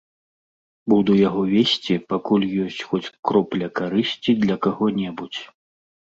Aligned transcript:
Буду 0.93 1.17
яго 1.27 1.43
весці, 1.51 1.97
пакуль 2.13 2.47
ёсць 2.65 2.81
хоць 2.93 3.03
кропля 3.31 3.67
карысці 3.83 4.31
для 4.47 4.55
каго-небудзь. 4.69 5.41